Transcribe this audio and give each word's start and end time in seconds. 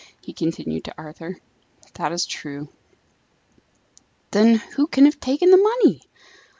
he 0.19 0.33
continued 0.33 0.83
to 0.83 0.95
Arthur. 0.97 1.37
"That 1.93 2.11
is 2.11 2.25
true." 2.25 2.69
"Then 4.31 4.55
who 4.75 4.87
can 4.87 5.05
have 5.05 5.19
taken 5.19 5.51
the 5.51 5.57
money?" 5.57 6.01